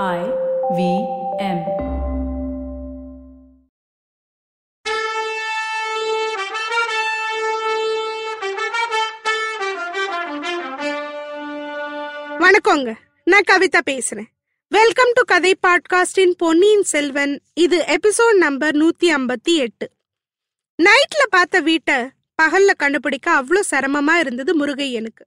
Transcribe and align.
I 0.00 0.20
V 0.76 0.82
M. 1.38 1.58
வணக்கங்க. 12.40 12.94
நான் 13.24 13.48
கவிதா 13.50 13.80
பேசுறேன். 13.90 14.28
வெல்கம் 14.68 15.12
டு 15.12 15.22
கதை 15.26 15.58
பாட்காஸ்டின் 15.66 16.34
பொன்னியின் 16.36 16.82
செல்வன். 16.82 17.42
இது 17.54 17.78
எபிசோட் 17.78 18.36
நம்பர் 18.36 18.76
நூத்தி 18.76 19.10
ஐம்பத்தி 19.10 19.56
எட்டு. 19.56 19.90
நைட்ல 20.82 21.26
பார்த்த 21.30 21.60
வீட்டை 21.60 21.94
பகல்ல 22.42 22.74
கண்டுபிடிக்க 22.76 23.42
அவ்வளோ 23.42 23.60
சிரமமா 23.70 24.14
இருந்தது 24.18 24.66
முருகையனுக்கு. 24.66 25.26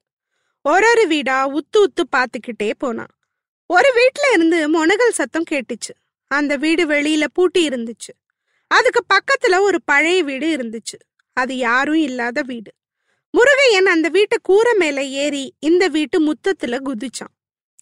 ஒரு 0.61 0.89
ஒரு 0.89 1.07
வீடா 1.07 1.49
உத்து 1.49 1.77
உத்து 1.77 2.05
பார்த்துக்கிட்டே 2.15 2.71
போனான். 2.77 3.14
ஒரு 3.67 3.91
வீட்ல 3.93 4.31
இருந்து 4.33 4.59
முனகல் 4.69 5.11
சத்தம் 5.11 5.43
கேட்டுச்சு. 5.51 5.93
அந்த 6.27 6.55
வீடு 6.55 6.87
வெளியில 6.87 7.23
பூட்டி 7.33 7.67
இருந்துச்சு. 7.67 8.11
அதுக்கு 8.67 9.03
பக்கத்துல 9.13 9.59
ஒரு 9.59 9.81
பழைய 9.85 10.23
வீடு 10.23 10.47
இருந்துச்சு. 10.55 10.97
அது 11.33 11.57
யாரும் 11.57 11.95
இல்லாத 11.95 12.41
வீடு. 12.41 12.71
முருகையன் 13.37 13.85
அந்த 13.85 14.09
வீட்டு 14.09 14.41
கூரை 14.41 14.73
மேல 14.73 15.03
ஏறி 15.03 15.53
இந்த 15.59 15.87
வீட்டு 15.87 16.19
முத்தத்துல 16.21 16.79
குதிச்சான். 16.85 17.33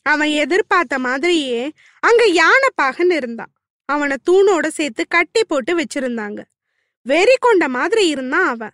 அவன் 0.02 0.27
எதிர்பார்த்த 0.27 1.00
மாதிரியே 1.00 1.72
அங்க 2.00 2.26
யானை 2.26 2.70
பாகன் 2.76 3.10
இருந்தான். 3.10 3.54
அவனை 3.86 4.18
தூணோட 4.32 4.68
சேர்த்து 4.68 5.08
கட்டி 5.08 5.44
போட்டு 5.44 5.80
வச்சிருந்தாங்க. 5.80 6.44
வெறி 7.02 7.36
கொண்ட 7.40 7.68
மாதிரி 7.68 8.08
இருந்தான் 8.08 8.48
அவன். 8.48 8.72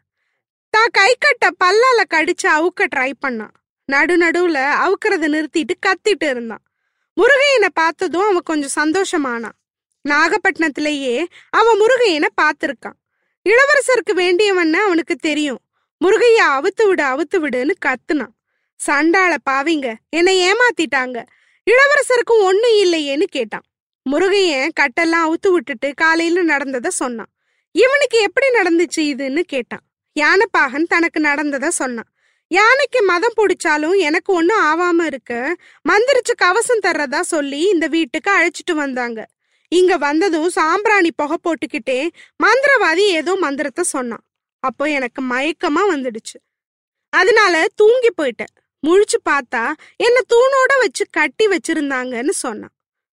தான் 0.69 0.87
கை 0.91 1.15
கட்ட 1.19 1.49
பல்லால 1.63 2.03
கடிச்சு 2.09 2.47
அவுக்க 2.47 2.87
ட்ரை 2.95 3.11
பண்ணான். 3.27 3.55
நடு 3.85 4.17
நடுவுல 4.17 4.71
அவுக்கிறத 4.85 5.27
நிறுத்திட்டு 5.27 5.73
கத்திட்டு 5.85 6.29
இருந்தான். 6.29 6.63
முருகையனை 7.19 7.69
பார்த்ததும் 7.73 8.21
அவன் 8.21 8.49
கொஞ்சம் 8.49 8.77
சந்தோஷமானான். 8.79 9.57
நாகப்பட்டினத்திலேயே 10.09 11.25
அவன் 11.49 11.79
முருகையனை 11.81 12.29
பார்த்திருக்கான். 12.41 12.97
இளவரசருக்கு 13.49 14.13
வேண்டியவன்னு 14.13 14.79
அவனுக்கு 14.87 15.15
தெரியும். 15.15 15.59
முருகையா 16.05 16.45
அவுத்து 16.57 16.83
விடு 16.87 17.03
அவுத்து 17.03 17.37
விடுன்னு 17.37 17.71
கத்துனான். 17.85 18.35
சண்டாள 18.75 19.35
பாவிங்க 19.49 19.93
என்னை 20.09 20.51
ஏமாத்திட்டாங்க. 20.51 21.17
இளவரசருக்கும் 21.71 22.43
ஒண்ணும் 22.43 22.77
இல்லையேன்னு 22.83 23.23
கேட்டான். 23.23 23.65
முருகையன் 24.09 24.75
கட்டெல்லாம் 24.79 25.25
அவுத்து 25.25 25.51
விட்டுட்டு 25.51 25.93
காலையில 25.93 26.43
நடந்தத 26.43 26.87
சொன்னான். 26.87 27.31
இவனுக்கு 27.71 28.17
எப்படி 28.19 28.47
நடந்துச்சு 28.47 29.01
இதுன்னு 29.13 29.39
கேட்டான். 29.39 29.83
யானைப்பாகன் 30.19 30.83
தனக்கு 30.83 31.19
நடந்ததை 31.19 31.69
சொன்னான். 31.69 32.09
யானைக்கு 32.51 32.99
மதம் 33.03 33.35
பிடிச்சாலும் 33.37 33.97
எனக்கு 33.97 34.33
ஒன்றும் 34.33 34.63
ஆவாம 34.63 35.05
இருக்கு 35.05 35.39
மந்திரிச்சு 35.89 36.33
கவசம் 36.35 36.83
தர்றதா 36.83 37.19
சொல்லி 37.19 37.59
இந்த 37.73 37.87
வீட்டுக்கு 37.87 38.31
அழைச்சிட்டு 38.31 38.73
வந்தாங்க. 38.73 39.19
இங்க 39.71 39.97
வந்ததும் 39.97 40.49
சாம்பிராணி 40.49 41.11
புகை 41.11 41.37
போட்டுக்கிட்டே 41.43 41.99
மந்திரவாதி 42.43 43.03
ஏதோ 43.19 43.35
மந்திரத்தை 43.35 43.83
சொன்னான். 43.83 44.23
அப்போ 44.63 44.85
எனக்கு 44.89 45.21
மயக்கமா 45.23 45.83
வந்துடுச்சு. 45.93 46.37
அதனால 47.13 47.67
தூங்கி 47.75 48.11
போயிட்டேன். 48.17 48.53
முழிச்சு 48.83 49.17
பார்த்தா 49.29 49.63
என்ன 49.97 50.17
தூணோட 50.33 50.71
வச்சு 50.79 51.05
கட்டி 51.11 51.47
வச்சிருந்தாங்கன்னு 51.47 52.33
சொன்னான். 52.45 52.73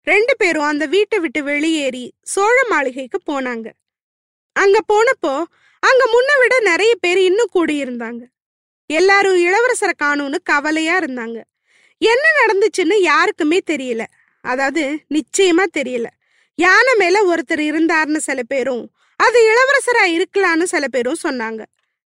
ரெண்டு 0.08 0.34
பேரும் 0.38 0.70
அந்த 0.72 0.86
வீட்டை 0.86 1.18
விட்டு 1.20 1.44
வெளியேறி 1.44 2.06
சோழ 2.22 2.58
மாளிகைக்கு 2.70 3.20
போனாங்க. 3.32 3.68
அங்க 4.56 4.78
போனப்போ 4.94 5.34
அங்க 5.84 6.04
முன்ன 6.14 6.32
விட 6.40 6.60
நிறைய 6.60 6.96
பேர் 7.00 7.20
இன்னும் 7.30 7.54
கூடியிருந்தாங்க. 7.54 8.22
எல்லாரும் 8.92 9.38
இளவரசரை 9.48 9.94
காணும்னு 10.04 10.38
கவலையா 10.44 10.96
இருந்தாங்க. 11.00 11.38
என்ன 12.02 12.26
நடந்துச்சுன்னு 12.40 12.96
யாருக்குமே 13.02 13.60
தெரியல. 13.72 14.04
அதாவது 14.46 14.84
நிச்சயமா 15.10 15.66
தெரியல. 15.78 16.08
யானை 16.60 16.94
மேல 16.98 17.18
ஒருத்தர் 17.32 17.64
இருந்தார்னு 17.72 18.20
சில 18.28 18.40
பேரும் 18.44 18.84
அது 19.20 19.40
இளவரசரா 19.50 20.04
இருக்கலான்னு 20.16 20.64
சில 20.64 20.86
பேரும் 20.88 21.24
சொன்னாங்க. 21.24 21.62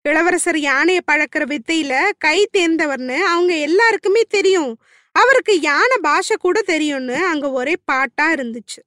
இளவரசர் 0.06 0.60
யானையை 0.60 1.02
பழக்கிற 1.12 1.44
வித்தையில 1.52 1.94
கை 2.18 2.38
தேர்ந்தவர்னு 2.58 3.18
அவங்க 3.34 3.54
எல்லாருக்குமே 3.68 4.24
தெரியும். 4.36 4.74
அவருக்கு 5.16 5.54
யானை 5.62 5.98
பாஷை 6.02 6.36
கூட 6.38 6.62
தெரியும்னு 6.62 7.18
அங்க 7.26 7.48
ஒரே 7.52 7.76
பாட்டா 7.86 8.26
இருந்துச்சு. 8.34 8.82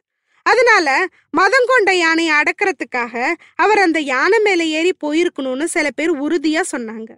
அதனால 0.46 0.88
மதம் 1.30 1.68
கொண்ட 1.68 1.90
யானையை 1.94 2.34
அடக்கிறதுக்காக 2.34 3.14
அவர் 3.54 3.78
அந்த 3.78 3.98
யானை 4.12 4.38
மேல 4.38 4.62
ஏறி 4.78 4.92
போயிருக்கணும்னு 5.04 5.66
சில 5.74 5.86
பேர் 5.90 6.12
உறுதியா 6.24 6.62
சொன்னாங்க. 6.72 7.10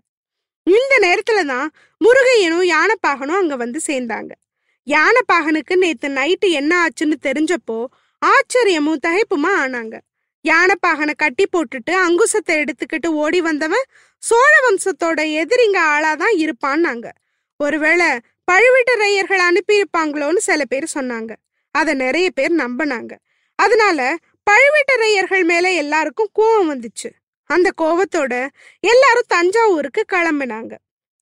இந்த 0.63 0.95
நேரத்துல 1.01 1.45
தான் 1.45 1.73
முருகையனும் 2.05 2.69
யானைப்பாகனும் 2.69 3.41
அங்க 3.43 3.57
வந்து 3.57 3.81
சேர்ந்தாங்க. 3.87 4.31
யானைப்பாகனுக்கு 4.87 5.77
நேத்து 5.77 6.09
நைட்டு 6.09 6.51
என்ன 6.51 6.87
ஆச்சுன்னு 6.87 7.17
தெரிஞ்சப்போ 7.23 7.85
ஆச்சரியமும் 8.23 9.03
தகைப்புமா 9.07 9.53
ஆனாங்க. 9.57 9.99
யானைப்பாகனை 10.45 11.15
கட்டி 11.17 11.45
போட்டுட்டு 11.45 11.91
அங்குசத்தை 11.91 12.65
எடுத்துக்கிட்டு 12.65 13.07
ஓடி 13.07 13.41
வந்தவன் 13.41 13.85
சோழ 14.19 14.53
வம்சத்தோட 14.67 15.21
எதிரிங்க 15.41 15.79
ஆளாதான் 15.95 16.35
இருப்பான்னாங்க. 16.37 17.07
ஒருவேளை 17.57 18.07
பழுவேட்டரையர்கள் 18.53 19.43
அனுப்பியிருப்பாங்களோன்னு 19.49 20.37
சில 20.37 20.65
பேர் 20.65 20.87
சொன்னாங்க. 20.95 21.33
அதை 21.71 21.95
நிறைய 21.95 22.31
பேர் 22.31 22.55
நம்பினாங்க. 22.57 23.13
அதனால 23.55 24.17
பழுவேட்டரையர்கள் 24.51 25.45
மேல 25.45 25.73
எல்லாருக்கும் 25.73 26.31
கோவம் 26.39 26.71
வந்துச்சு. 26.71 27.11
அந்த 27.51 27.69
கோவத்தோட 27.83 28.35
எல்லாரும் 28.81 29.31
தஞ்சாவூருக்கு 29.35 30.03
கிளம்பினாங்க. 30.13 30.73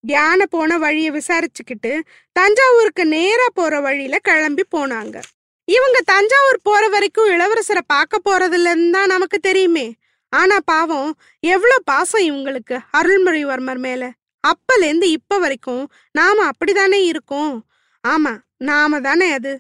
யானை 0.05 0.47
போன 0.51 0.79
வழியை 0.79 1.11
விசாரிச்சுக்கிட்டு 1.11 1.93
தஞ்சாவூருக்கு 2.33 3.05
நேரா 3.07 3.47
போற 3.55 3.81
வழியில 3.81 4.19
கிளம்பி 4.19 4.65
போனாங்க. 4.77 5.17
இவங்க 5.69 5.99
தஞ்சாவூர் 6.05 6.59
போற 6.63 6.83
வரைக்கும் 6.89 7.31
இளவரசரை 7.31 7.83
பார்க்க 7.87 8.25
போறதுல 8.25 8.91
தான் 8.91 9.13
நமக்கு 9.15 9.39
தெரியுமே. 9.39 9.87
ஆனா 10.33 10.57
பாவம் 10.65 11.11
எவ்வளவு 11.41 11.83
பாசம் 11.85 12.27
இவங்களுக்கு 12.31 12.77
அருள்மொழிவர்மர் 12.99 13.79
மேல. 13.79 14.03
அப்பலேருந்து 14.45 15.07
இப்ப 15.19 15.39
வரைக்கும் 15.39 15.85
நாம 16.13 16.49
அப்படிதானே 16.51 17.01
இருக்கோம். 17.05 17.55
ஆமா 18.05 18.33
நாம 18.57 19.01
தானே 19.01 19.29
அது. 19.33 19.53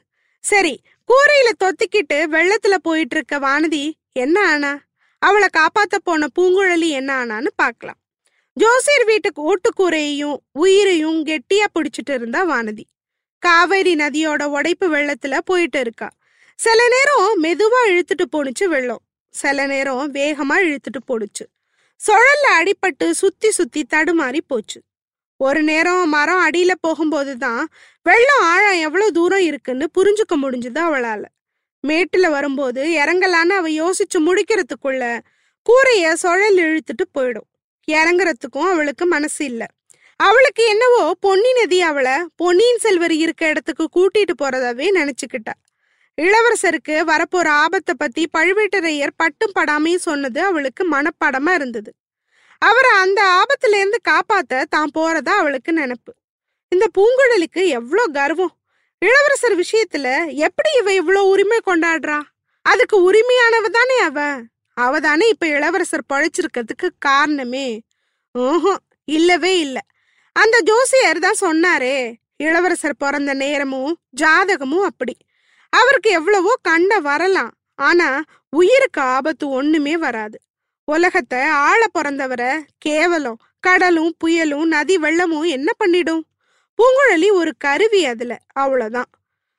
சரி 0.45 0.75
கூரையில 1.09 1.50
தொத்திக்கிட்டு 1.65 2.19
வெள்ளத்துல 2.35 2.75
போயிட்டு 2.83 3.17
இருக்க 3.17 3.39
வானதி 3.39 3.85
என்ன 4.12 4.37
ஆனா? 4.47 4.73
அவளை 5.19 5.49
காப்பாத்த 5.56 5.97
போன 6.03 6.27
பூங்குழலி 6.41 6.89
என்ன 6.89 7.25
ஆனான்னு 7.25 7.47
பார்க்கலாம். 7.56 7.99
ஜோசியர் 8.53 9.05
வீட்டுக்கு 9.05 9.43
ஓட்டுக்கூரையையும் 9.43 10.37
உயிரையும் 10.53 11.27
கெட்டியா 11.27 11.67
பிடிச்சிட்டு 11.75 12.15
இருந்தா 12.15 12.49
வானதி. 12.49 12.84
காவேரி 13.39 13.95
நதியோட 13.95 14.45
உடைப்பு 14.45 14.91
வெள்ளத்துல 14.95 15.39
போயிட்டு 15.45 15.81
இருக்கா. 15.81 16.11
சில 16.55 16.83
நேரம் 16.89 17.43
மெதுவா 17.43 17.81
இழுத்துட்டு 17.89 18.25
போணுச்சு 18.33 18.65
வெள்ளம். 18.65 19.01
சில 19.29 19.67
நேரம் 19.67 20.15
வேகமா 20.15 20.56
இழுத்துட்டு 20.56 21.01
போணுச்சு. 21.09 21.45
சுழல்ல 22.00 22.47
அடிபட்டு 22.59 23.11
சுத்தி 23.11 23.50
சுத்தி 23.50 23.87
தடுமாறி 23.95 24.41
போச்சு. 24.47 24.83
ஒரு 25.37 25.62
நேரம் 25.62 26.09
மரம் 26.09 26.50
அடியில 26.50 26.73
போகும்போது 26.81 27.39
தான் 27.39 27.69
வெள்ளம் 28.03 28.43
ஆழம் 28.43 28.79
எவ்வளவு 28.79 29.12
தூரம் 29.12 29.41
இருக்குன்னு 29.41 29.91
புரிஞ்சுக்க 29.99 30.37
முடிஞ்சது 30.43 30.81
அவளால. 30.89 31.25
மேட்டுல 31.88 32.31
வரும்போது 32.31 32.88
இறங்கலான்னு 32.88 33.54
அவ 33.56 33.69
யோசிச்சு 33.69 34.19
முடிக்கிறதுக்குள்ள 34.19 35.21
கூரைய 35.66 36.12
சுழல் 36.12 36.56
இழுத்துட்டு 36.56 37.04
போயிடும். 37.19 37.49
இறங்குறதுக்கும் 37.88 38.71
அவளுக்கு 38.72 39.06
மனசு 39.06 39.44
இல்ல. 39.44 39.66
அவளுக்கு 40.16 40.66
என்னவோ 40.66 41.15
பொன்னி 41.21 41.53
நதி 41.53 41.81
அவளை 41.81 42.12
பொன்னியின் 42.37 42.78
செல்வர் 42.78 43.12
இருக்க 43.12 43.49
இடத்துக்கு 43.49 43.88
கூட்டிட்டு 43.97 44.34
போறதாவே 44.43 44.87
நினைச்சுக்கிட்டா. 44.99 45.54
இளவரசருக்கு 46.19 46.94
வரப்போற 47.06 47.47
ஆபத்தை 47.47 47.94
பத்தி 47.99 48.28
பழுவேட்டரையர் 48.38 49.16
பட்டும் 49.16 49.53
படாமையும் 49.59 50.06
சொன்னது 50.09 50.43
அவளுக்கு 50.43 50.82
மனப்படமா 50.91 51.55
இருந்தது. 51.55 51.94
அவரை 52.59 52.91
அந்த 52.91 53.20
ஆபத்துல 53.22 53.76
இருந்து 53.76 54.00
காப்பாத்த 54.09 54.62
தான் 54.65 54.91
போறதா 54.99 55.28
அவளுக்கு 55.28 55.72
நினப்பு. 55.72 56.12
இந்த 56.69 56.87
பூங்குழலிக்கு 56.99 57.66
எவ்வளோ 57.66 58.05
கர்வம். 58.12 58.57
இளவரசர் 59.03 59.56
விஷயத்துல 59.56 60.34
எப்படி 60.36 60.70
இவ 60.81 60.92
இவ்வளவு 60.94 61.28
உரிமை 61.28 61.59
கொண்டாடுறா? 61.66 62.23
அதுக்கு 62.62 63.11
உரிமையானவ 63.11 63.67
தானே 63.70 63.99
அவ? 63.99 64.37
அவ 64.75 65.00
தானே 65.00 65.28
இப்ப 65.28 65.46
இளவரசர் 65.46 66.11
பழைச்சிருக்கிறதுக்கு 66.12 66.88
காரணமே. 66.99 67.82
ஓஹோ 68.32 68.76
இல்லவே 69.05 69.58
இல்ல. 69.58 69.78
அந்த 70.32 70.61
ஜோசியர் 70.61 71.19
தான் 71.19 71.40
சொன்னாரே 71.40 72.14
இளவரசர் 72.37 72.96
பிறந்த 72.96 73.34
நேரமும் 73.34 73.99
ஜாதகமும் 74.20 74.84
அப்படி. 74.84 75.17
அவருக்கு 75.69 76.11
எவ்வளவோ 76.11 76.55
கண்ட 76.62 77.00
வரலாம் 77.00 77.52
ஆனா 77.75 78.23
உயிருக்கு 78.49 79.00
ஆபத்து 79.00 79.49
ஒண்ணுமே 79.49 79.96
வராது. 79.96 80.38
உலகத்தை 80.84 81.43
ஆள 81.43 81.81
பிறந்தவரை 81.87 82.52
கேவலம் 82.78 83.40
கடலும் 83.61 84.12
புயலும் 84.25 84.64
நதி 84.64 84.99
வெள்ளமும் 84.99 85.49
என்ன 85.49 85.73
பண்ணிடும்? 85.76 86.27
பூங்குழலி 86.78 87.32
ஒரு 87.32 87.52
கருவி 87.58 88.04
அதுல 88.04 88.38
அவ்வளவுதான். 88.52 89.10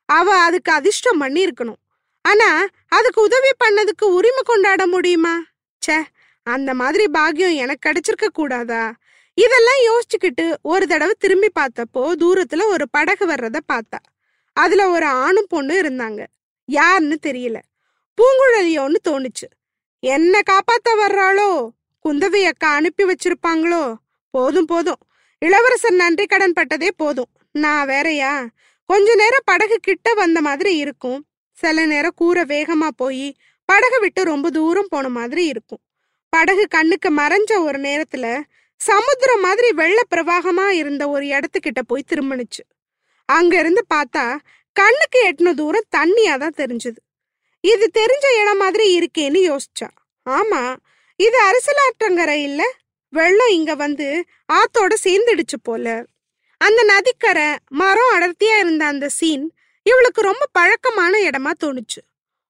அவ 0.06 0.38
அதுக்கு 0.38 0.72
அதிர்ஷ்டம் 0.72 1.18
பண்ணி 1.18 1.46
இருக்கணும் 1.46 1.82
ஆனா 2.22 2.68
அதுக்கு 2.88 3.22
உதவி 3.22 3.52
பண்ணதுக்கு 3.64 4.04
உரிமை 4.04 4.42
கொண்டாட 4.44 4.88
முடியுமா? 4.88 5.36
ச்சே 5.82 6.04
அந்த 6.44 6.74
மாதிரி 6.74 7.08
பாக்கியம் 7.08 7.56
எனக்கு 7.56 7.90
கிடைச்சிருக்க 7.90 8.28
கூடாதா? 8.28 8.94
இதெல்லாம் 9.34 9.82
யோசிச்சுக்கிட்டு 9.90 10.56
ஒரு 10.62 10.88
தடவை 10.88 11.14
திரும்பி 11.20 11.50
பார்த்தப்போ 11.60 12.12
தூரத்துல 12.20 12.64
ஒரு 12.66 12.86
படகு 12.90 13.26
வர்றத 13.28 13.60
பார்த்தா. 13.74 14.00
அதுல 14.54 14.90
ஒரு 14.90 15.06
ஆணும் 15.06 15.46
பொண்ணு 15.50 15.82
இருந்தாங்க. 15.82 16.26
யாருன்னு 16.66 17.18
தெரியல. 17.26 17.58
பூங்குழலியோன்னு 18.18 19.00
தோணுச்சு. 19.10 19.48
என்ன 20.00 20.40
காப்பாத்த 20.52 20.90
வர்றாளோ? 20.98 21.70
குந்தவி 22.06 22.42
அக்கா 22.44 22.70
அனுப்பி 22.74 23.04
வச்சிருப்பாங்களோ? 23.04 23.94
போதும் 24.30 24.66
போதும். 24.66 25.02
இளவரசர் 25.42 25.94
நன்றி 25.94 26.26
கடன் 26.26 26.54
பட்டதே 26.54 26.90
போதும். 26.96 27.30
நான் 27.52 27.88
வேறயா? 27.88 28.48
கொஞ்ச 28.86 29.16
நேரம் 29.16 29.46
படகு 29.46 29.78
கிட்ட 29.82 30.14
வந்த 30.14 30.42
மாதிரி 30.42 30.78
இருக்கும். 30.78 31.26
சில 31.52 31.86
நேரம் 31.86 32.14
கூரை 32.16 32.44
வேகமா 32.44 32.88
போய் 32.96 33.36
படகு 33.66 34.00
விட்டு 34.00 34.24
ரொம்ப 34.24 34.50
தூரம் 34.50 34.88
போன 34.90 35.10
மாதிரி 35.10 35.46
இருக்கும். 35.46 35.80
படகு 36.30 36.68
கண்ணுக்கு 36.68 37.10
மறைஞ்ச 37.12 37.52
ஒரு 37.60 37.80
நேரத்துல 37.80 38.42
சமுத்திரம் 38.76 39.40
மாதிரி 39.40 39.72
வெள்ள 39.72 40.02
பிரவாகமா 40.16 40.68
இருந்த 40.70 41.10
ஒரு 41.10 41.26
இடத்துக்கிட்ட 41.26 41.82
போய் 41.88 42.10
திரும்பினுச்சு. 42.10 42.64
அங்க 43.26 43.60
இருந்து 43.60 43.86
பார்த்தா 43.94 44.38
கண்ணுக்கு 44.72 45.20
எட்டின 45.30 45.54
தூரம் 45.54 45.90
தண்ணியா 45.98 46.38
தான் 46.38 46.58
தெரிஞ்சது. 46.58 47.00
இது 47.62 47.92
தெரிஞ்ச 47.94 48.42
இடம் 48.42 48.58
மாதிரி 48.58 48.86
இருக்கேன்னு 49.00 49.40
யோசிச்சா. 49.52 49.90
ஆமா 50.30 50.76
இது 51.16 51.38
அரசலாற்றங்கரை 51.50 52.42
இல்ல? 52.44 52.64
வெள்ளம் 53.10 53.48
இங்க 53.48 53.76
வந்து 53.76 54.26
ஆத்தோட 54.54 54.94
சேர்ந்துடுச்சு 55.04 55.58
போல. 55.64 56.06
அந்த 56.58 56.84
நதிக்கரை 56.84 57.56
மரம் 57.70 58.14
அடர்த்தியா 58.16 58.58
இருந்த 58.60 58.86
அந்த 58.86 59.10
சீன் 59.10 59.54
இவளுக்கு 59.84 60.22
ரொம்ப 60.22 60.46
பழக்கமான 60.52 61.20
இடமா 61.20 61.52
தோணுச்சு. 61.64 62.02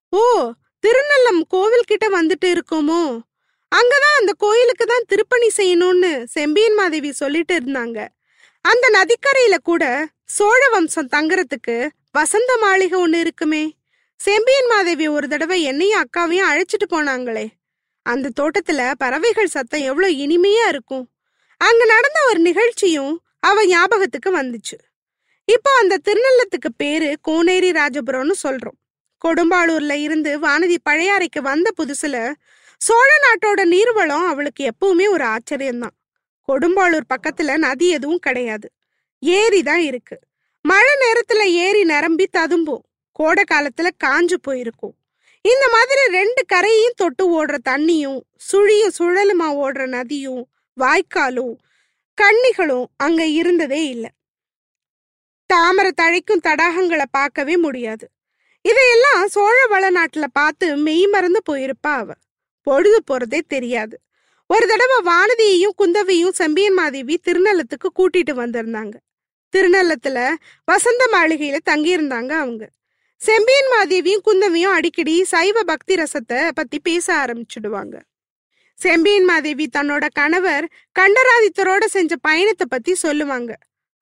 ஓ 0.09 0.51
திருநல்லம் 0.79 1.41
கோவில் 1.47 1.87
கிட்ட 1.87 2.09
வந்துட்டு 2.09 2.45
இருக்கோமோ? 2.45 3.19
அங்கதான் 3.75 4.17
அந்த 4.19 4.33
கோயிலுக்கு 4.37 4.85
தான் 4.85 5.07
திருப்பணி 5.07 5.49
செய்யணும்னு 5.57 6.23
செம்பியன் 6.23 6.73
மாதேவி 6.73 7.11
சொல்லிட்டு 7.11 7.59
இருந்தாங்க. 7.59 8.07
அந்த 8.61 8.85
நதிக்கரையில 8.89 9.57
கூட 9.63 10.07
சோழ 10.25 10.69
வம்சம் 10.69 11.09
தங்குறதுக்கு 11.11 11.87
வசந்த 12.11 12.57
மாளிகை 12.57 13.03
ஒண்ணு 13.03 13.19
இருக்குமே. 13.19 13.77
செம்பியன் 14.15 14.65
மாதேவி 14.65 15.07
ஒரு 15.07 15.27
தடவை 15.27 15.63
என்னையும் 15.63 16.03
அக்காவையும் 16.03 16.49
அழைச்சிட்டு 16.49 16.87
போனாங்களே. 16.89 17.45
அந்த 18.09 18.29
தோட்டத்துல 18.39 18.91
பறவைகள் 18.97 19.47
சத்தம் 19.47 19.81
எவ்வளவு 19.81 20.13
இனிமையா 20.13 20.67
இருக்கும். 20.67 21.09
அங்க 21.57 21.85
நடந்த 21.85 22.19
ஒரு 22.29 22.39
நிகழ்ச்சியும் 22.39 23.21
அவ 23.39 23.65
ஞாபகத்துக்கு 23.65 24.29
வந்துச்சு. 24.37 24.77
இப்போ 25.45 25.71
அந்த 25.79 25.97
திருநள்ளத்துக்கு 26.03 26.69
பேரு 26.77 27.17
கோனேரி 27.27 27.71
ராஜபுரம்னு 27.71 28.35
சொல்றோம். 28.43 28.77
கொடும்பாளூர்ல 29.25 29.93
இருந்து 29.93 30.39
வானதி 30.39 30.77
பழையாறைக்கு 30.89 31.39
வந்த 31.41 31.71
புதுசுல 31.77 32.33
சோழ 32.77 33.09
நாட்டோட 33.25 33.61
நீர்வளம் 33.65 34.27
அவளுக்கு 34.27 34.71
எப்பவுமே 34.71 35.07
ஒரு 35.09 35.25
ஆச்சரியம்தான். 35.25 35.95
கொடும்பாளூர் 36.47 37.09
பக்கத்துல 37.13 37.57
நதி 37.57 37.89
எதுவும் 37.89 38.19
கிடையாது. 38.19 38.71
ஏரி 39.19 39.63
தான் 39.63 39.81
இருக்கு. 39.81 40.19
மழை 40.61 40.93
நேரத்துல 41.03 41.43
ஏரி 41.43 41.83
நிரம்பி 41.83 42.27
ததும்பும். 42.27 42.83
கோடை 43.11 43.43
காலத்துல 43.51 43.89
காஞ்சு 44.03 44.33
போயிருக்கும். 44.41 44.95
இந்த 45.41 45.69
மாதிரி 45.71 46.01
ரெண்டு 46.11 46.45
கரையும் 46.53 46.95
தொட்டு 46.95 47.45
ஓடுற 47.45 47.57
தண்ணியும் 47.69 48.19
சுழியும் 48.51 48.91
சுழலுமா 48.99 49.47
ஓடுற 49.63 49.87
நதியும் 49.87 50.43
வாய்க்காலும் 50.81 51.57
கன்னிகளும் 52.21 52.85
அங்க 52.97 53.25
இருந்ததே 53.25 53.87
இல்லை. 53.87 54.09
தாமரை 55.45 55.91
தழைக்கும் 56.01 56.45
தடாகங்களை 56.47 57.03
பார்க்கவே 57.11 57.57
முடியாது. 57.57 58.09
இதையெல்லாம் 58.61 59.27
சோழ 59.27 59.67
வளநாட்டுல 59.69 60.23
பார்த்து 60.33 60.77
மெய் 60.77 61.07
மறந்து 61.07 61.41
போயிருப்பா 61.49 61.91
அவ. 61.93 62.13
பொழுது 62.61 63.03
போறதே 63.11 63.39
தெரியாது. 63.47 64.01
ஒரு 64.47 64.67
தடவை 64.67 65.13
வானதியையும் 65.13 65.75
குந்தவையும் 65.77 66.31
செம்பியன் 66.31 66.73
மாதேவி 66.73 67.19
திருநள்ளத்துக்கு 67.27 67.89
கூட்டிட்டு 67.95 68.33
வந்திருந்தாங்க. 68.33 68.93
திருநள்ளத்துல 69.57 70.35
வசந்த 70.65 71.09
மாளிகையில 71.11 71.57
தங்கியிருந்தாங்க 71.69 72.29
அவங்க. 72.29 72.69
செம்பியன் 73.21 73.69
மாதேவியும் 73.73 74.23
குந்தவையும் 74.27 74.75
அடிக்கடி 74.77 75.23
சைவ 75.23 75.63
பக்தி 75.63 75.93
ரசத்தை 75.95 76.37
பத்தி 76.51 76.79
பேச 76.79 77.07
ஆரம்பிச்சிடுவாங்க. 77.23 77.95
செம்பியன் 78.73 79.25
மாதேவி 79.25 79.65
தன்னோட 79.77 80.05
கணவர் 80.13 80.65
கண்டராதித்தரோட 80.99 81.83
செஞ்ச 81.85 82.15
பயணத்தை 82.21 82.65
பத்தி 82.69 82.93
சொல்லுவாங்க. 82.95 83.51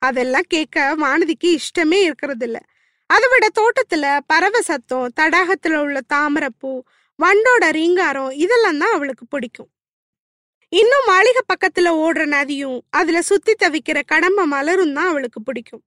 அதெல்லாம் 0.02 0.48
கேட்க 0.48 0.96
வானதிக்கு 1.04 1.50
இஷ்டமே 1.60 2.00
இருக்கிறது 2.08 2.46
இல்ல 2.46 2.60
அதை 3.06 3.28
விட 3.30 3.48
தோட்டத்துல 3.60 4.06
பறவை 4.28 4.62
சத்தம் 4.62 5.14
தடாகத்துல 5.20 5.82
உள்ள 5.86 6.00
தாமரைப்பூ 6.14 6.74
வண்டோட 7.20 7.66
ரீங்காரம் 7.72 8.32
இதெல்லாம் 8.44 8.78
தான் 8.78 8.96
அவளுக்கு 8.96 9.26
பிடிக்கும். 9.30 9.72
இன்னும் 10.70 11.08
மாளிகை 11.08 11.44
பக்கத்துல 11.54 11.92
ஓடுற 12.06 12.24
நதியும் 12.26 12.80
அதுல 12.90 13.22
சுத்தி 13.22 13.54
தவிக்கிற 13.66 14.00
கடம்ப 14.06 14.46
மலரும் 14.46 14.94
தான் 14.94 15.08
அவளுக்கு 15.08 15.42
பிடிக்கும். 15.42 15.84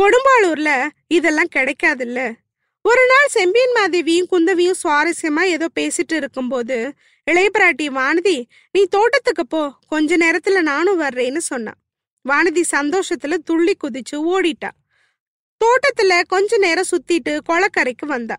கொடும்பாளூர்ல 0.00 0.88
இதெல்லாம் 1.06 1.52
கிடைக்காதுல்ல. 1.56 2.34
ஒரு 2.82 3.06
நாள் 3.08 3.28
செம்பியன் 3.28 3.74
மாதேவியும் 3.74 4.30
குந்தவியும் 4.30 4.78
சுவாரஸ்யமா 4.82 5.42
ஏதோ 5.42 5.66
பேசிட்டு 5.80 6.12
இருக்கும்போது 6.12 6.92
இளையபிராட்டி 7.30 7.86
வானதி 7.98 8.44
நீ 8.72 8.86
தோட்டத்துக்கு 8.86 9.46
போ. 9.48 9.72
கொஞ்ச 9.88 10.16
நேரத்துல 10.16 10.60
நானும் 10.60 11.00
வர்றேன்னு 11.00 11.36
சொன்னான் 11.36 11.80
வானதி 12.28 12.62
சந்தோஷத்துல 12.70 13.34
துள்ளி 13.44 13.76
குதிச்சு 13.76 14.16
ஓடிட்டா. 14.16 14.70
தோட்டத்துல 15.64 16.22
கொஞ்ச 16.26 16.58
நேரம் 16.58 16.90
சுத்திட்டு 16.90 17.38
கொளக்கரைக்கு 17.48 18.06
வந்தா. 18.06 18.36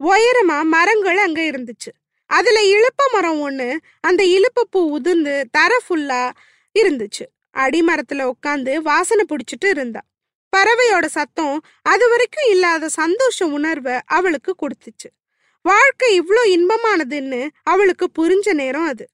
உயரமா 0.00 0.62
மரங்கள் 0.62 1.16
அங்க 1.16 1.40
இருந்துச்சு. 1.40 1.90
அதுல 2.26 2.60
இழுப்ப 2.60 3.12
மரம் 3.12 3.40
ஒண்ணு 3.50 3.76
அந்த 4.00 4.24
இழுப்ப 4.24 4.60
பூ 4.70 4.80
உதிர்ந்து 4.90 5.48
தர 5.50 5.80
ஃபுல்லா 5.88 6.32
இருந்துச்சு. 6.78 7.24
அடிமரத்துல 7.56 8.30
உட்காந்து 8.32 8.76
வாசனை 8.76 9.24
பிடிச்சிட்டு 9.28 9.68
இருந்தா. 9.68 10.00
பறவையோட 10.56 11.06
சத்தம் 11.06 11.64
அது 11.82 12.08
வரைக்கும் 12.08 12.48
இல்லாத 12.50 12.88
சந்தோஷ 12.88 13.46
உணர்வை 13.46 13.96
அவளுக்கு 14.06 14.54
கொடுத்துச்சு. 14.62 15.08
வாழ்க்கை 15.62 16.20
இவ்வளோ 16.20 16.42
இன்பமானதுன்னு 16.56 17.48
அவளுக்கு 17.62 18.06
புரிஞ்ச 18.18 18.52
நேரம் 18.52 18.86
அது. 18.86 19.08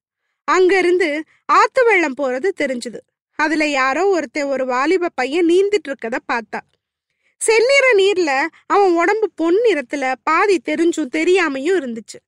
அங்க 0.44 0.78
இருந்து 0.78 1.24
ஆத்து 1.44 1.84
வெள்ளம் 1.84 2.16
போறது 2.20 2.48
தெரிஞ்சது. 2.56 2.98
அதுல 3.38 3.66
யாரோ 3.66 4.06
ஒருத்தன் 4.06 4.44
ஒரு 4.44 4.66
வாலிப 4.66 5.08
பையன் 5.14 5.46
நீந்திட்டு 5.46 5.88
இருக்கத 5.88 6.16
பார்த்தா. 6.32 6.60
செந்நிற 7.40 7.86
நீர்ல 7.96 8.46
அவன் 8.66 8.92
உடம்பு 8.92 9.30
பொன் 9.34 9.58
நிறத்துல 9.64 10.14
பாதி 10.22 10.60
தெரிஞ்சும் 10.64 11.12
தெரியாமையும் 11.12 11.78
இருந்துச்சு. 11.80 12.18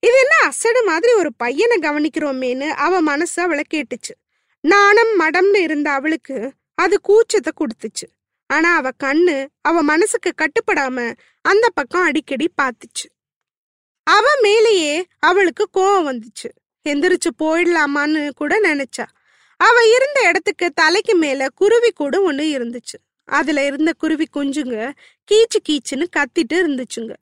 இது 0.00 0.16
என்ன 0.18 0.34
அசடு 0.44 0.84
மாதிரி 0.84 1.12
ஒரு 1.12 1.30
பையனை 1.36 1.76
கவனிக்கிறோமேன்னு 1.78 2.68
அவ 2.68 3.00
மனசு 3.00 3.42
அவளை 3.42 3.64
கேட்டுச்சு. 3.74 4.14
நாணம் 4.60 5.20
மடம்னு 5.20 5.56
இருந்த 5.56 5.90
அவளுக்கு 5.90 6.52
அது 6.74 7.00
கூச்சத்தை 7.08 7.52
கொடுத்துச்சு. 7.60 8.06
ஆனா 8.54 8.70
அவ 8.76 8.90
கண்ணு 9.04 9.36
அவ 9.60 9.82
மனசுக்கு 9.82 10.30
கட்டுப்படாம 10.34 10.98
அந்த 11.44 11.66
பக்கம் 11.74 12.06
அடிக்கடி 12.08 12.46
பார்த்துச்சு 12.62 13.06
அவ 14.06 14.26
மேலேயே 14.42 14.94
அவளுக்கு 15.20 15.64
கோவம் 15.76 16.06
வந்துச்சு. 16.10 16.48
எந்திரிச்சு 16.86 17.30
போயிடலாமான்னு 17.42 18.22
கூட 18.36 18.52
நினைச்சா. 18.60 19.06
அவ 19.60 19.76
இருந்த 19.96 20.18
இடத்துக்கு 20.28 20.66
தலைக்கு 20.72 21.14
மேல 21.14 21.48
குருவி 21.54 21.90
கூட 21.92 22.14
ஒண்ணு 22.28 22.46
இருந்துச்சு. 22.56 22.96
அதுல 23.28 23.64
இருந்த 23.64 23.90
குருவி 23.98 24.26
குஞ்சுங்க 24.36 24.76
கீச்சு 25.28 25.58
கீச்சுன்னு 25.68 26.06
கத்திட்டு 26.16 26.54
இருந்துச்சுங்க. 26.62 27.12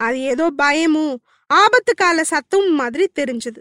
அது 0.00 0.18
ஏதோ 0.32 0.46
பயமும் 0.56 1.16
ஆபத்து 1.50 1.92
கால 1.94 2.18
சத்தமும் 2.32 2.78
மாதிரி 2.80 3.06
தெரிஞ்சது. 3.20 3.60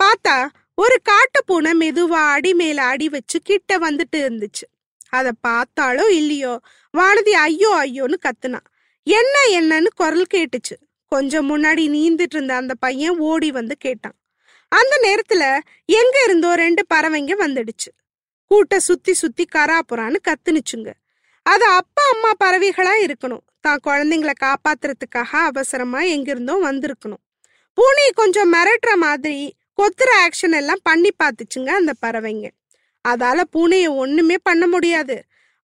பார்த்தா 0.00 0.36
ஒரு 0.78 0.96
காட்டு 1.02 1.40
பூனை 1.46 1.72
மெதுவா 1.82 2.22
அடி 2.36 2.52
மேல 2.54 2.78
அடி 2.92 3.08
வச்சு 3.08 3.38
கிட்ட 3.40 3.78
வந்துட்டு 3.78 4.16
இருந்துச்சு. 4.24 4.66
அத 5.18 5.32
பார்த்தாலோ 5.46 6.06
இல்லையோ? 6.10 6.54
வானதி 6.98 7.32
ஐயோ 7.46 7.70
ஐயோன்னு 7.82 8.16
கத்துனா. 8.26 8.60
என்ன 9.06 9.34
என்னன்னு 9.50 9.90
குரல் 9.94 10.26
கேட்டுச்சு. 10.34 10.76
கொஞ்சம் 11.12 11.48
முன்னாடி 11.50 11.84
நீந்திட்டு 11.96 12.36
இருந்த 12.36 12.54
அந்த 12.54 12.74
பையன் 12.74 13.18
ஓடி 13.18 13.50
வந்து 13.50 13.74
கேட்டான். 13.76 14.16
அந்த 14.72 14.94
நேரத்துல 15.02 15.44
எங்க 15.84 16.16
இருந்தோ 16.24 16.54
ரெண்டு 16.54 16.82
பறவைங்க 16.94 17.32
வந்துடுச்சு. 17.44 17.90
கூட்ட 18.50 18.78
சுத்தி 18.78 19.12
சுத்தி 19.14 19.44
கராப்புறான்னு 19.54 20.18
கத்துனுச்சுங்க. 20.28 20.90
அது 21.46 21.64
அப்பா 21.80 22.02
அம்மா 22.12 22.30
பறவைகளா 22.44 22.94
இருக்கணும். 23.06 23.44
தான் 23.60 23.82
குழந்தைங்களை 23.86 24.32
காப்பாத்துறதுக்காக 24.44 25.30
அவசரமா 25.50 26.00
எங்கிருந்தோ 26.14 26.54
வந்திருக்கணும். 26.64 27.22
பூனை 27.78 28.06
கொஞ்சம் 28.14 28.52
மிரட்டுற 28.52 28.92
மாதிரி 28.96 29.38
கொத்துற 29.78 30.10
ஆக்ஷன் 30.24 30.56
எல்லாம் 30.56 30.82
பண்ணி 30.82 31.10
பார்த்துச்சுங்க 31.22 31.70
அந்த 31.80 31.92
பறவைங்க. 32.06 32.48
அதால 33.08 33.42
பூனைய 33.52 33.88
ஒண்ணுமே 33.88 34.36
பண்ண 34.42 34.66
முடியாது. 34.66 35.24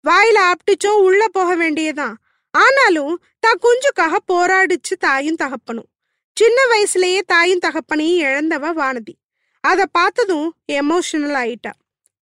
வாயில 0.10 0.52
ஆப்டிச்சோ 0.52 0.88
உள்ள 0.88 1.28
போக 1.28 1.56
வேண்டியதான் 1.56 2.14
ஆனாலும் 2.52 3.24
தான் 3.40 3.60
குஞ்சுக்காக 3.62 4.16
போராடிச்சு 4.34 4.98
தாயும் 5.00 5.36
தகப்பனும். 5.36 5.90
சின்ன 6.34 6.62
வயசுலயே 6.72 7.22
தாயும் 7.22 7.60
தகப்பனையும் 7.60 8.22
இழந்தவ 8.26 8.72
வானதி. 8.76 9.14
அத 9.62 9.86
பார்த்ததும் 9.86 10.56
எமோஷனல் 10.72 11.38
ஆயிட்டா. 11.42 11.72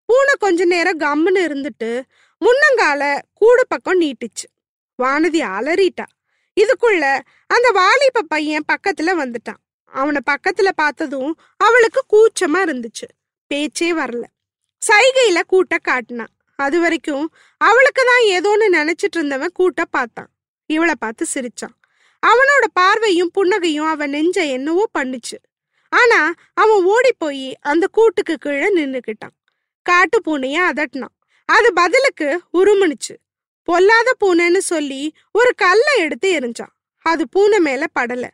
பூனை 0.04 0.34
கொஞ்ச 0.38 0.64
நேரம் 0.64 0.98
கம்முன்னு 0.98 1.38
இருந்துட்டு 1.38 2.02
முன்னங்கால 2.40 3.18
கூடு 3.34 3.66
பக்கம் 3.66 4.00
நீட்டுச்சு. 4.00 4.46
வானதி 5.02 5.40
அலறிட்டா. 5.56 6.06
இதுக்குள்ள 6.60 7.20
அந்த 7.46 7.70
வாலிப 7.70 8.22
பையன் 8.22 8.64
பக்கத்துல 8.72 9.24
வந்துட்டான். 9.24 9.60
அவனை 9.84 10.20
பக்கத்துல 10.30 10.68
பார்த்ததும் 10.74 11.38
அவளுக்கு 11.56 12.04
கூச்சமா 12.12 12.56
இருந்துச்சு. 12.56 13.06
பேச்சே 13.46 13.92
வரல. 13.92 14.22
சைகையில 14.82 15.38
கூட்ட 15.46 15.76
காட்டினான் 15.78 16.32
அது 16.58 16.80
வரைக்கும் 16.80 17.26
அவளுக்கு 17.60 18.02
தான் 18.04 18.24
ஏதோன்னு 18.36 18.66
நினைச்சிட்டு 18.78 19.16
இருந்தவன் 19.18 19.52
கூட்ட 19.52 19.84
பார்த்தான். 19.84 20.30
இவளை 20.66 20.94
பார்த்து 20.98 21.26
சிரிச்சான். 21.34 21.74
அவனோட 22.22 22.64
பார்வையும் 22.72 23.30
புன்னகையும் 23.38 23.88
அவன் 23.88 24.10
நெஞ்ச 24.10 24.44
என்னவோ 24.44 24.84
பண்ணுச்சு. 24.98 25.36
ஆனா 25.92 26.20
அவன் 26.54 26.82
ஓடி 26.84 27.12
போய் 27.18 27.46
அந்த 27.60 27.84
கூட்டுக்கு 27.86 28.34
கீழே 28.38 28.68
நின்னுக்கிட்டான். 28.76 29.34
காட்டு 29.82 30.18
பூனைய 30.26 30.58
அதட்டினான். 30.70 31.14
அது 31.48 31.72
பதிலுக்கு 31.72 32.28
உருமுனுச்சு 32.52 33.14
பொல்லாத 33.68 34.08
பூனைன்னு 34.20 34.60
சொல்லி 34.72 35.02
ஒரு 35.32 35.50
கல்லை 35.54 35.94
எடுத்து 35.98 36.28
எரிஞ்சான் 36.38 36.74
அது 37.06 37.28
பூனை 37.28 37.58
மேல 37.58 37.84
படல. 37.98 38.26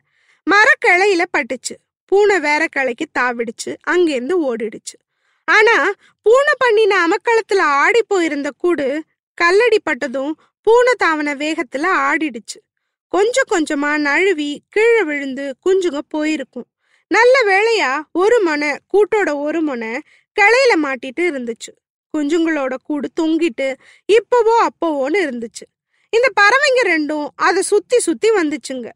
மரக்கிளையில 0.47 1.23
பட்டுச்சு. 1.37 1.75
பூனை 2.05 2.39
வேற 2.39 2.67
கிளைக்கு 2.75 3.05
தாவிடுச்சு. 3.19 3.71
அங்கேருந்து 3.87 4.35
ஓடிடுச்சு. 4.49 4.97
ஆனா 5.45 5.91
பூனை 6.21 6.53
பண்ணின 6.57 7.07
அமக்களத்துல 7.07 7.59
ஆடி 7.59 8.01
போயிருந்த 8.07 8.49
கூடு 8.57 9.03
கல்லடி 9.41 9.79
பட்டதும் 9.83 10.33
பூனை 10.61 10.93
தாவன 11.03 11.29
வேகத்துல 11.43 11.85
ஆடிடுச்சு. 12.09 12.59
கொஞ்சம் 13.07 13.49
கொஞ்சமா 13.49 13.97
நழுவி 13.97 14.61
கீழே 14.69 15.03
விழுந்து 15.03 15.55
குஞ்சுங்க 15.65 15.99
போயிருக்கும். 16.07 16.67
நல்ல 17.07 17.35
வேளையா 17.45 18.01
ஒரு 18.11 18.37
மொனை 18.45 18.77
கூட்டோட 18.93 19.35
ஒரு 19.35 19.59
மொனை 19.63 19.99
கிளையில 20.37 20.73
மாட்டிட்டு 20.83 21.21
இருந்துச்சு. 21.21 21.71
குஞ்சுங்களோட 22.13 22.73
கூடு 22.83 23.09
தொங்கிட்டு 23.21 23.75
இப்பவோ 24.11 24.67
அப்போவோன்னு 24.67 25.19
இருந்துச்சு. 25.25 25.65
இந்த 26.09 26.27
பறவைங்க 26.41 26.81
ரெண்டும் 26.83 27.27
அதை 27.35 27.61
சுத்தி 27.61 27.99
சுத்தி 27.99 28.29
வந்துச்சுங்க. 28.29 28.89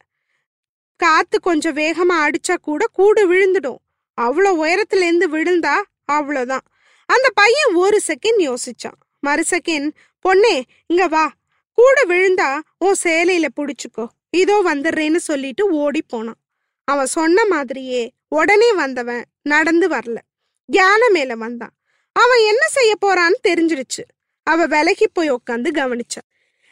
காத்து 0.95 1.39
கொஞ்சம் 1.39 1.75
வேகமா 1.75 2.15
அடிச்சா 2.25 2.55
கூட 2.61 2.85
கூடு 2.93 3.21
விழுந்துடும். 3.33 3.79
அவ்வளோ 4.21 4.51
உயரத்துல 4.63 5.05
இருந்து 5.09 5.29
விழுந்தா 5.29 5.81
அவ்வளோதான் 6.11 6.65
அந்த 7.05 7.29
பையன் 7.33 7.73
ஒரு 7.73 7.99
செகண்ட் 8.07 8.39
யோசிச்சான். 8.39 8.99
மறு 9.19 9.43
செகண்ட் 9.49 9.89
பொண்ணே 10.25 10.61
இங்க 10.85 11.07
வா. 11.07 11.31
கூட 11.73 12.05
விழுந்தா 12.07 12.59
உன் 12.77 12.95
சேலையில 13.03 13.45
புடிச்சுக்கோ. 13.55 14.05
இதோ 14.29 14.61
வந்துடுறேன்னு 14.65 15.15
சொல்லிட்டு 15.15 15.69
ஓடி 15.69 16.01
போனான். 16.07 16.39
அவன் 16.83 17.05
சொன்ன 17.05 17.45
மாதிரியே 17.45 18.11
உடனே 18.27 18.73
வந்தவன் 18.73 19.23
நடந்து 19.41 19.87
வரல. 19.87 20.17
யானை 20.65 21.09
மேல 21.09 21.35
வந்தான். 21.35 21.73
அவன் 22.11 22.39
என்ன 22.39 22.67
செய்ய 22.67 22.93
போறான்னு 23.05 23.37
தெரிஞ்சிருச்சு 23.47 24.03
அவ 24.43 24.65
விலகி 24.65 25.07
போய் 25.07 25.31
உட்காந்து 25.31 25.69
கவனிச்சான். 25.73 26.27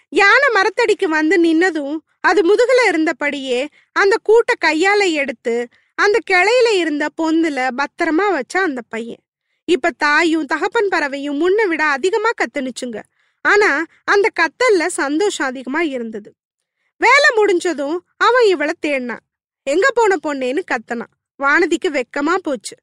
யானை 0.10 0.48
மரத்தடிக்கு 0.54 1.06
வந்து 1.06 1.36
நின்னதும் 1.44 1.98
அது 2.20 2.42
முதுகுல 2.42 2.80
இருந்தபடியே 2.90 3.68
அந்த 3.92 4.16
கூட்டை 4.30 4.56
கையால 4.66 5.12
எடுத்து 5.12 5.68
அந்த 5.96 6.20
கிளையில 6.30 6.78
இருந்த 6.78 7.08
பொந்துல 7.22 7.68
பத்திரமா 7.78 8.26
வச்சா 8.30 8.58
அந்த 8.58 8.82
பையன். 8.90 9.24
இப்ப 9.68 9.92
தாயும் 9.92 10.46
தகப்பன் 10.46 10.88
பறவையும் 10.88 11.40
முன்ன 11.42 11.68
விட 11.68 11.84
அதிகமா 11.84 12.30
கத்துனுச்சுங்க. 12.30 13.00
ஆனா 13.46 13.86
அந்த 14.04 14.30
கத்தல்ல 14.40 14.88
சந்தோஷம் 14.88 15.48
அதிகமா 15.48 15.82
இருந்தது. 15.82 16.30
வேலை 16.98 17.30
முடிஞ்சதும் 17.36 17.98
அவன் 18.18 18.46
இவளை 18.46 18.74
தேடினான். 18.82 19.24
எங்க 19.68 19.88
போன 19.94 20.16
பொண்ணேன்னு 20.24 20.62
கத்தனான். 20.72 21.14
வானதிக்கு 21.40 21.90
வெக்கமா 21.90 22.36
போச்சு. 22.36 22.76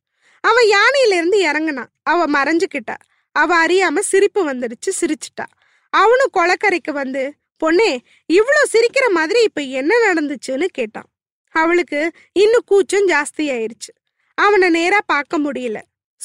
அவன் 0.45 0.67
யானையில 0.67 1.13
இருந்து 1.13 1.39
இறங்குனான். 1.43 1.91
அவ 2.03 2.27
மறைஞ்சுக்கிட்டா. 2.37 2.97
அவ 3.33 3.67
அறியாம 3.67 3.99
சிரிப்பு 3.99 4.41
வந்துடுச்சு 4.53 4.91
சிரிச்சிட்டா. 5.01 5.47
அவனும் 5.93 6.35
கொலக்கரைக்கு 6.35 6.93
வந்து 6.93 7.23
பொண்ணே 7.65 7.91
இவ்வளோ 8.33 8.63
சிரிக்கிற 8.73 9.07
மாதிரி 9.11 9.43
இப்ப 9.43 9.61
என்ன 9.61 9.95
நடந்துச்சுன்னு 10.07 10.65
கேட்டான். 10.65 11.09
அவளுக்கு 11.55 12.01
இன்னும் 12.33 12.67
கூச்சம் 12.67 13.09
ஜாஸ்தி 13.09 13.45
ஆயிருச்சு 13.57 13.93
அவனை 14.39 14.69
நேரா 14.69 15.01
பார்க்க 15.07 15.39
முடியல. 15.39 15.79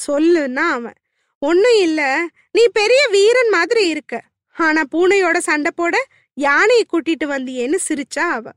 சொல்லுன்னா 0.06 0.56
அவன் 0.56 0.92
ஒன்னும் 1.38 1.76
இல்ல 1.76 2.26
நீ 2.52 2.66
பெரிய 2.72 3.08
வீரன் 3.10 3.48
மாதிரி 3.48 3.88
இருக்க. 3.88 4.22
ஆனா 4.56 4.82
பூனையோட 4.92 5.38
சண்டை 5.38 5.72
போட 5.74 6.06
யானையை 6.34 6.86
கூட்டிட்டு 6.92 7.24
வந்தியேன்னு 7.24 7.78
சிரிச்சா 7.88 8.18
அவ. 8.18 8.50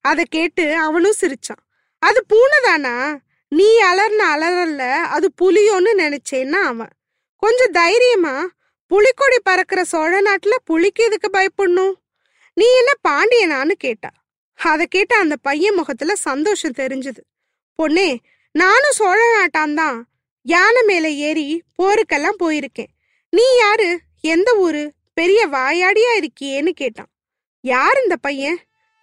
அதை 0.00 0.24
கேட்டு 0.28 0.76
அவனும் 0.76 1.14
சிரிச்சான். 1.20 1.62
அது 1.98 2.24
பூனை 2.26 2.58
தானா? 2.62 3.18
நீ 3.48 3.82
அலர்ன 3.82 4.22
அலறல்ல 4.34 4.92
அது 4.92 5.32
புலியோன்னு 5.42 5.90
நினைச்சேன்னா 5.96 6.62
அவன். 6.62 6.88
கொஞ்சம் 7.36 7.70
தைரியமா 7.70 8.48
புலிக்கொடி 8.86 9.36
பறக்கிற 9.42 9.84
சோழ 9.84 10.22
நாட்டுல 10.22 10.54
புலிக்கு 10.64 11.04
எதுக்கு 11.04 11.28
பயப்படணும்? 11.32 11.92
நீ 12.54 12.64
என்ன 12.76 12.92
பாண்டியனான்னு 13.08 13.70
கேட்டா. 13.70 14.10
அதை 14.54 14.86
கேட்ட 14.86 15.16
அந்த 15.16 15.36
பையன் 15.36 15.74
முகத்துல 15.74 16.14
சந்தோஷம் 16.14 16.72
தெரிஞ்சது. 16.78 17.22
பொண்ணே 17.82 18.16
நானும் 18.52 18.90
சோழ 18.90 19.20
நாட்டான்தான் 19.32 20.02
யானை 20.46 20.82
மேல 20.82 21.10
ஏறி 21.10 21.62
போருக்கெல்லாம் 21.82 22.40
போயிருக்கேன். 22.40 22.90
நீ 23.30 23.42
யாரு? 23.58 24.00
எந்த 24.20 24.56
ஊரு? 24.56 24.92
பெரிய 25.14 25.48
வாயாடியா 25.48 26.10
இருக்கியேன்னு 26.20 26.68
கேட்டான். 26.68 27.10
யார் 27.60 28.00
இந்த 28.02 28.16
பையன்? 28.16 28.58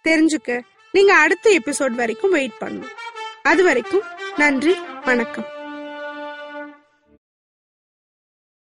தெரிஞ்சுக்க. 0.08 0.60
நீங்க 0.92 1.14
அடுத்த 1.14 1.50
எபிசோட் 1.50 1.90
வரைக்கும் 1.90 2.30
வெயிட் 2.30 2.58
பண்ணும் 2.58 2.88
அது 3.42 3.64
வரைக்கும் 3.64 4.02
நன்றி 4.36 4.74
வணக்கம். 5.04 5.61